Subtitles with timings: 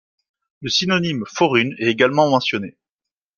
[0.61, 2.75] Le synonyme forune est également mentionné.